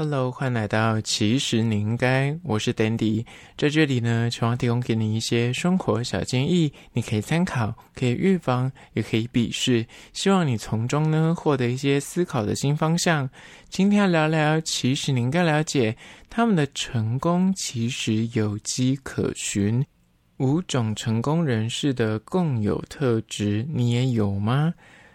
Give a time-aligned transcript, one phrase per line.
[0.00, 13.28] Hello，欢迎来到其实你应该，我是 Dandy，在这里呢，希望提供给你一些生活小建议，你可以参考，可以预防，也可以鄙视，希望你从中呢获得一些思考的新方向。
[13.70, 15.96] 今天要聊聊，其实你应该了解，
[16.30, 19.84] 他们的成功其实有迹可循，
[20.36, 24.72] 五种成功人士的共有特质，你也有吗？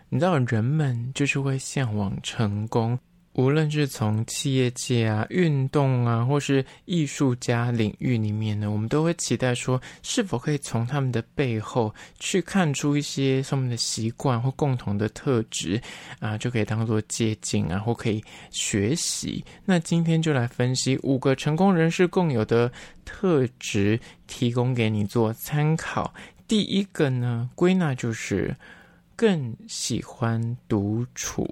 [0.09, 3.00] 你知道人们就是会向往成功。
[3.34, 15.82] 无论是从企业界啊、运动啊，或是艺术家领域里面呢，我们都会期待说，是否可以从他们的背后去看出一些他们的习惯或共同的特质
[16.19, 19.43] 啊，就可以当做借鉴啊，或可以学习。
[19.65, 22.71] 那今天就来分析五个成功人士共有的
[23.04, 26.13] 特质，提供给你做参考。
[26.47, 28.55] 第一个呢，归纳就是
[29.15, 31.52] 更喜欢独处。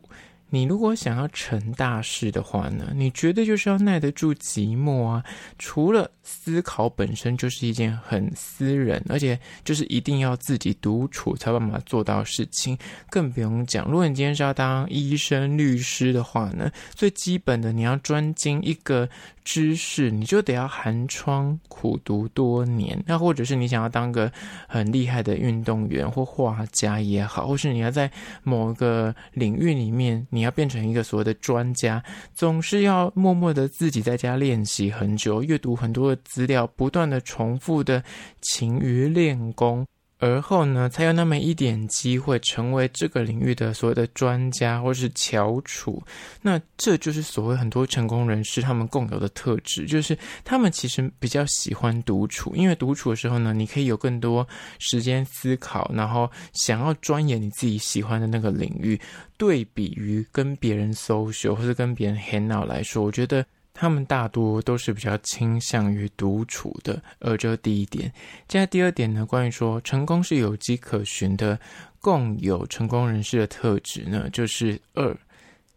[0.54, 5.24] 你如果想要成大事的话呢，你绝对就是要耐得住寂寞啊！
[5.58, 12.78] 除了思考本身就是一件很私人，而且就是一定要自己独处才办法做到事情，
[13.10, 13.86] 更不用讲。
[13.86, 19.08] 如果你今天是要当医生、律师的话呢，最基本的你要专精一个
[19.46, 23.02] 知识，你就得要寒窗苦读多年。
[23.08, 24.30] 那或者是你想要当个
[24.68, 28.12] 很厉害的运动员或画家也好，或是你要在
[28.44, 30.42] 某个领域里面你。
[30.42, 38.04] 你要变成一个所谓的专家，总是要默默的自己在家练习很久，阅读很多的资料，不断的重复的
[38.42, 39.86] 勤于练功。
[40.24, 46.00] 而后呢，才有那么一点机会成为这个领域的所谓的专家或是翘楚。
[46.44, 59.02] 那这就是所谓很多成功人士他们共有的特质，就是他们其实比较喜欢独处，因为独处的时候呢，你可以有更多时间思考，然后想要钻研你自己喜欢的那个领域。
[59.40, 63.44] 对比于跟别人 social 或是跟别人 hang out 来说，我觉得。
[63.82, 68.14] 他们大多都是比较倾向于独处的，而这第一点。
[68.48, 71.60] 接下第二点呢，关于说成功是有迹可循的，
[72.00, 75.18] 共有成功人士的特质呢，就是二，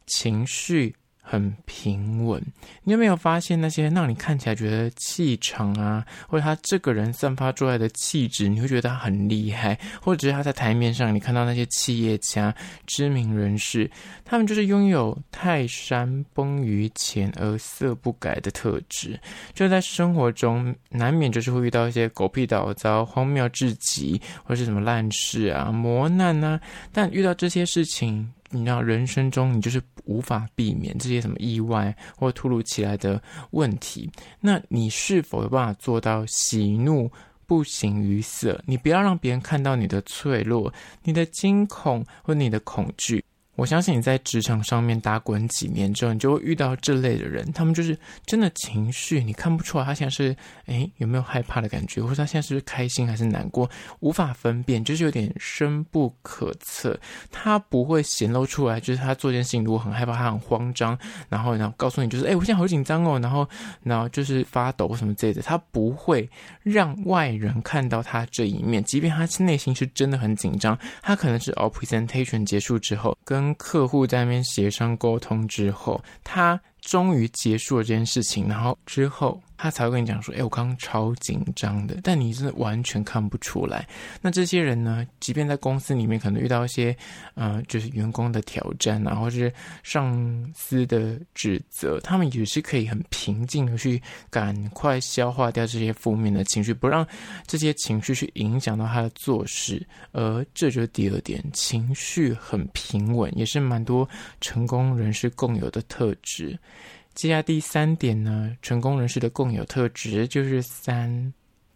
[0.07, 0.95] 情绪。
[1.27, 2.41] 很平稳，
[2.83, 12.55] 你有没有发现那些让你看起来觉得气场啊，或者他这个人散发出来的气质，你会觉得他很厉害，或者是他在台面上，你看到那些企业家、
[12.87, 13.91] 知名人士，
[14.23, 19.19] 他们就是拥有泰山崩于前而色不改的特质。
[19.55, 26.61] 就在生活中，难免就是会遇到一些狗屁倒灶、荒谬至极，或是什么烂事啊、磨难啊，
[26.93, 28.31] 但遇到这些事情。
[28.55, 33.21] 你知道人生中你就是无法避免这些什么意外或突如其来的
[33.51, 34.09] 问题，
[34.41, 37.11] 那你是否有办法做到喜怒
[37.47, 38.63] 不形于色？
[38.67, 40.73] 你不要让别人看到你的脆弱、
[41.03, 43.24] 你的惊恐或你的恐惧。
[43.57, 47.51] 我相信你在职场上面打滚几年之后，你就会遇到这类的人。
[47.53, 53.71] 他们就是真的情绪，你看不出来他现在是诶有没有害怕的感觉，或者他现在是不是开心还是难过，
[54.01, 56.99] 无法分辨，就是有点深不可测。
[57.31, 60.99] 他不会显露出来，就是他做件事情如果很害怕，他很慌张，
[61.29, 63.49] 然后然后告诉你就是诶我现在好紧张哦，然后
[63.85, 65.41] 然后就是发抖什么之类的。
[65.43, 66.29] 他不会
[66.63, 73.44] 让外人看到他这一面，即便他内心是真的很紧张，他可能是哦 presentation 结束之后跟。
[73.45, 79.41] 跟客户在那边协商沟通之后，他终于结束了这件事情，然后之后。
[79.57, 83.89] 他才会跟你讲说：“哎，我刚刚超紧张的。”但你真的完全看不出来。
[84.21, 86.95] 那这些人呢，即便在公司里面可能遇到一些，
[87.35, 89.51] 呃，就是员工的挑战啊，或是
[89.85, 97.07] 上司的指责，他们也是可以很平静的去赶快消化掉这些负面的情绪，不让
[97.47, 99.87] 这些情绪去影响到他的做事。
[100.11, 104.07] 而这就是第二点，情绪很平稳，也是蛮多
[104.41, 106.59] 成功人士共有的特质。
[107.15, 111.33] 接下来第三点呢，成功人士的共有特质就是三，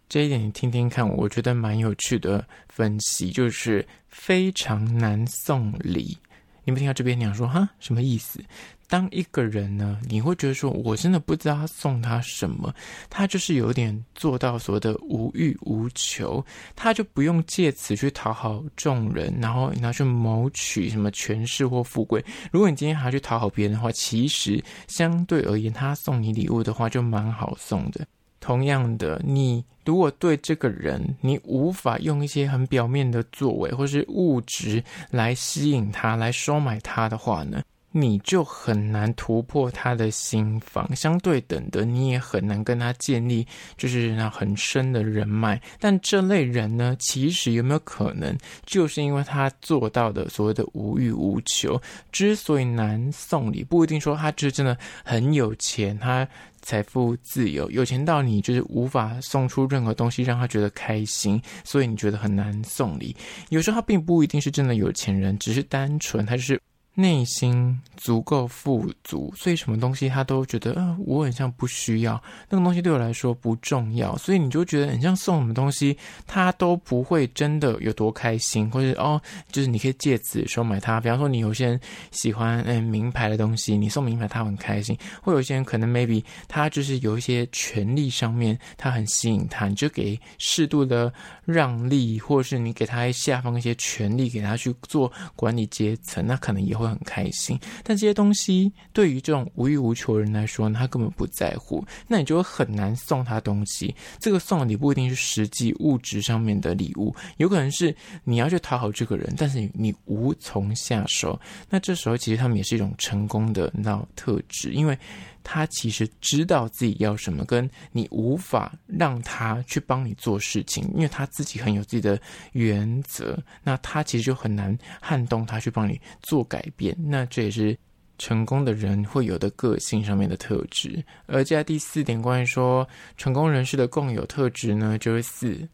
[0.09, 6.17] 这一点你听听看，我觉得蛮有趣的分析，就是非常难送礼。
[6.63, 8.39] 你们听到这边，你想说哈，什么意思？
[8.87, 12.73] 当一个人呢，你会觉得说，我真的不知道他送他什么，
[13.07, 16.43] 他就是有点做到所谓的无欲无求，
[16.75, 22.23] 他就不用借此去讨好众人，然后拿去谋取什么权势或富贵。
[22.51, 28.07] 如果你今天还要去讨好别人的话，其实相对而言，他送你礼物的话就蛮好送的。
[28.39, 37.61] 同样的，你如果对这个人，你无法用一些很表面的作为或是物质来吸引他，来收买他的话呢？
[37.91, 43.45] 你就很难突破他的心防，相对等的，你也很难跟他建立
[43.77, 45.59] 就是那很深的人脉。
[45.79, 51.81] 但这类人呢，其实有没有可能，就是因为他做到的所谓的无欲无求，
[52.11, 56.27] 之所以难送礼，不一定说他就是真的很有钱，他
[56.61, 63.15] 财富自由，有钱到你就是无法送出任何东西让他觉得开心，所以你觉得很难送礼。
[63.49, 66.61] 有时候他并不一定是真的有钱人，只是单纯他就是。
[66.99, 75.97] 内心足够富足，所以什么东西他都觉得，呃，我很像不需要那个东西，对我来说不重要，所以你就觉得很像送什么东西，
[76.27, 80.99] 他都不会真的有多开心，或者哦，就是你可以借此收买他。
[80.99, 81.79] 比方说，你有些人
[82.11, 91.13] 喜欢嗯名牌的东西，你送名牌他很开心；或有些人可能 maybe 他就是有一些权利上面他很吸引他，你就给适度的
[91.45, 96.88] 让利，或者是你给他下放一些权利给他去做管理阶层，那可能也会。
[96.89, 103.93] 很开心，但这些东西对于这种无欲无求的人来说，他根本不在乎，那你就会很难送他东西。
[104.19, 111.39] 这个送的礼不一定是实际物质上面的礼物，有可能是你要去讨好这个人，但是你无从下手。
[111.69, 114.97] 那这时候其实他们也是一种成功的那特质，因为。
[115.43, 122.19] 他其实知道自己要什么，跟你无法让他去帮你做事情，因为他自己很有自己的
[122.51, 126.95] 原则，那他其实就很难撼动他去帮你做改变。
[126.99, 127.77] 那这也是
[128.17, 131.03] 成功的人会有的个性上面的特质。
[131.25, 132.87] 而接下第四点，关于说
[133.17, 135.67] 成功人士的共有特质呢，就是四，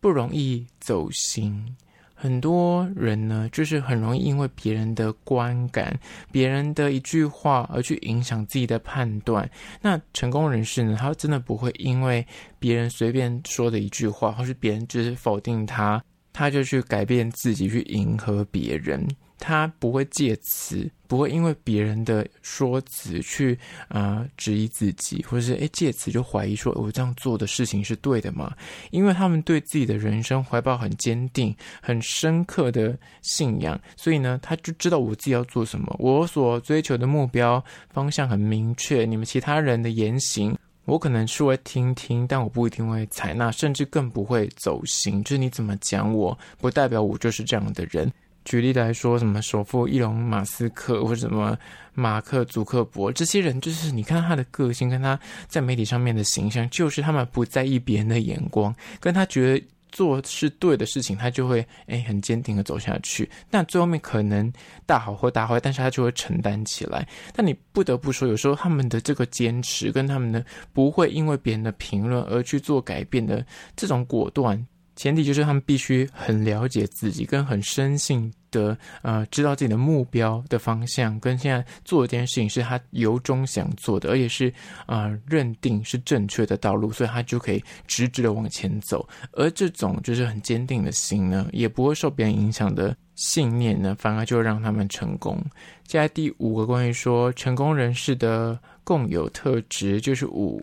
[0.00, 1.76] 不容易走心。
[2.22, 5.98] 很多人呢，就是很容易因为别人的观感、
[6.30, 9.50] 别人的一句话而去影响自己的判断。
[9.80, 12.26] 那成功人士呢，他真的不会因为
[12.58, 19.08] 别人随便说的一句话，或是别人就是否定他，他就去改变自己，去迎合别人。
[19.38, 23.58] 他不会借此，不会因为别人的说辞去
[23.88, 28.54] 啊、质疑自己，或者是诶借此就怀疑说我这样做的事情是对的吗？
[28.92, 31.52] 因为他们对自己的人生怀抱很坚定、
[31.82, 37.60] 很深刻的信仰，所以呢，他就知道我自己要做什么，我所追求的目标
[37.92, 39.04] 方向很明确。
[39.04, 45.24] 你们其他人的言行，我可能是会听听，但我不一定会采纳，甚至更不会走心。
[45.24, 48.08] 就是你怎么讲我，不代表我就是这样的人。
[48.50, 51.56] 举例来说，什么首富伊隆马斯克或者什么
[51.94, 55.16] 马克祖克伯，这些人就是你看他的个性，跟他
[55.46, 63.30] 在媒体上面的形象，就是他们不在意别人的眼光，跟他觉得做是对的事情，他就会诶很坚定的走下去。
[63.52, 64.52] 那最后面可能
[64.84, 67.06] 大好或大坏，但是他就会承担起来。
[67.32, 74.66] 但你不得不说，有时候他们的这个坚持，跟他们的不会因为别人的评论而去做改变的这种果断。
[74.96, 84.52] 前提就是他们必须很了解自己，跟很深信的呃，知道自己的目标的方向，跟现在做的这件事情是他由衷想做的，而且是
[84.86, 89.08] 啊、呃、认定是正确的道路，所以他就可以直直的往前走。
[89.32, 95.42] 而这种就是很坚定的心呢，也不会受别人影响的信念呢，反而就让他们成功。
[95.84, 100.62] 接下来第五个关于说成功人士的共有特质，就是五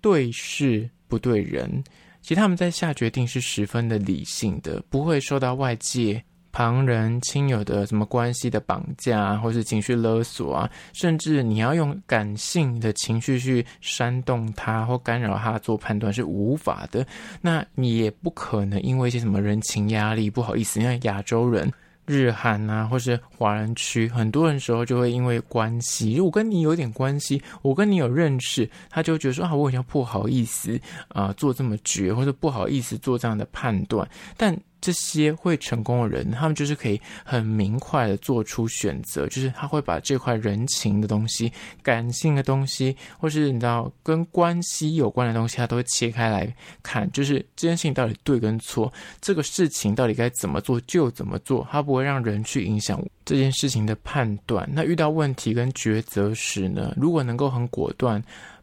[0.00, 1.82] 对事不对人。
[2.22, 6.22] 其实他们在下决定是十分的理性的，不会受到外界
[6.52, 17.06] 旁人、亲友的什么关系的绑架，或是情绪勒索啊，甚至你要用感性的情绪去煽动他或干扰他做判断是无法的。
[17.40, 21.72] 那你也不可能因为一些什么人情压力，不好意思，因为亚洲人。
[22.06, 34.56] 日韩啊，或是华人区，很多人时候就会因为关系，我跟你有点关系，我跟你有认识，他就觉得说啊，我好像不好意思啊、做这么绝，或者不好意思做这样的判断，但。
[34.82, 41.50] 这些会成功的人，他们就是可以很明快的做出选择，就是他会把这块人情的东西、
[41.82, 54.68] 感性的东西，或是你知道跟关系有关的东西，他都会切开来看，就是这件事情到底对跟错，这个事情到底该怎么做就怎么做，他不会让人去影响这件事情的判断。
[54.72, 58.22] 那遇到问题跟抉择时呢，如果能够很果断。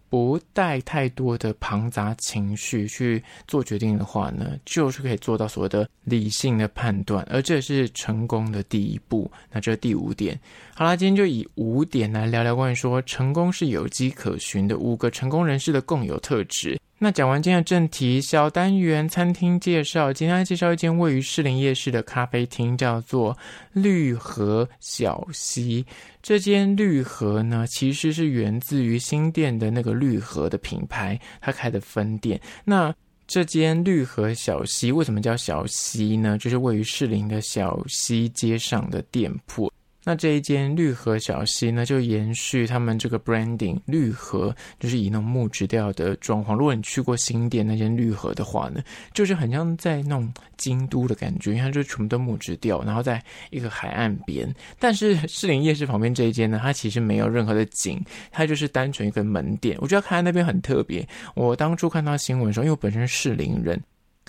[0.09, 9.29] 不带太多的庞杂情绪去做决定的话呢，就是可以做到所谓的理性的判断，而这是成功的第一步。
[9.51, 10.39] 那这第五点。
[10.75, 16.79] 好啦，今天就以五点来聊聊关于说成功是有迹可循的五个成功人士的共有特质。
[17.01, 23.37] 那讲完今天的正题，小单元餐厅介绍，今天来介绍一间位于士林夜市的咖啡厅，叫做
[23.71, 25.85] 绿河小溪。
[26.21, 32.37] 这间绿河呢，其实是源自于新店的那个绿河的品牌，它开的分店。
[32.65, 32.93] 那
[33.25, 36.37] 这间绿河小溪为什么叫小溪呢？
[36.37, 39.71] 就是位于士林的小溪街上的店铺。
[40.03, 46.55] 那这一间绿河小溪呢，就延续他们这个 branding，绿河就是以那种木质调的装潢。
[46.55, 48.81] 如果你去过新店那间绿河的话呢，
[49.13, 54.51] 就是很像在那种京都的感觉，因为它就全部都木质调，然后在一个海岸边。
[54.79, 58.01] 但是 士林夜市旁边这一间呢，它其实没有任何的景，
[58.31, 59.77] 它就是单纯一个门店。
[59.81, 61.07] 我觉得开在那边很特别。
[61.35, 63.79] 我当初看到新闻的时候，因为我本身是士林人。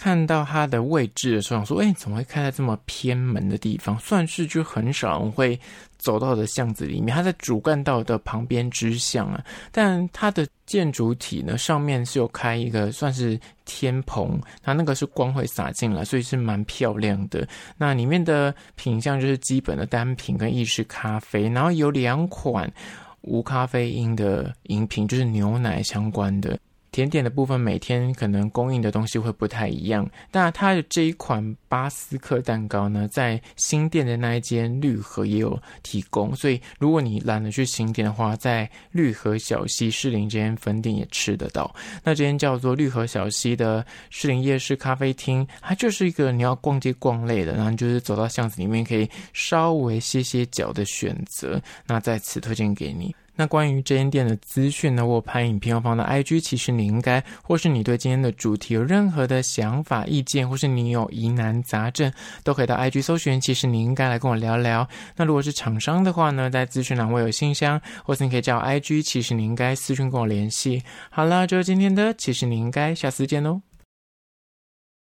[0.00, 3.98] 看到它的位置的时候，想说：“哎，怎么会开在这么偏门的地方？
[3.98, 5.60] 算是就很少人会
[5.98, 7.14] 走到的巷子里面。
[7.14, 17.46] 它在主干道的旁边支巷啊，但它的建筑体呢，上面是有开一个算是天棚，它那个是光会洒进来，所以是蛮漂亮的。
[17.76, 22.72] 那里面的品相就是基本的单品跟意式咖啡，然后有两款
[23.20, 26.58] 无咖啡因的饮品，就是牛奶相关的。”
[26.92, 41.74] 甜点的部分每天可能供应的东西会不太一样，但它的这一款巴斯克蛋糕呢，在新店的那一间绿河也有提供，所以如果你懒得去新店的话，在绿河小溪士林这间分店也吃得到。
[42.02, 51.60] 那这间叫做绿河小溪的士林夜市咖啡厅，它就是一个你要逛街逛累的，然后就是走到巷子里面可以稍微歇歇脚的选择。
[51.86, 53.14] 那在此推荐给你。
[53.36, 62.12] 那关于这间店的资讯呢，我拍影片要放到 IG，其实你应该，或是你对今天的主题有任何的想法、意见，或是你有疑难杂症，
[62.44, 63.40] 都可以到 IG 搜寻。
[63.40, 64.86] 其实你应该来跟我聊聊。
[65.16, 70.82] 那如果是厂商的话呢，在资讯栏我有信箱，或是你可以叫 IG，其实你应该私讯跟我联系。
[71.10, 73.69] 好了，就是今天的，其实你应该下次见喽。